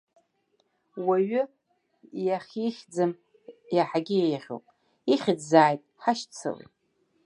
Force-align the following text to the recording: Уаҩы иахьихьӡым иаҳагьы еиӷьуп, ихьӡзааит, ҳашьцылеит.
Уаҩы 1.05 1.41
иахьихьӡым 2.25 3.11
иаҳагьы 3.75 4.17
еиӷьуп, 4.25 4.63
ихьӡзааит, 5.13 5.81
ҳашьцылеит. 6.03 6.71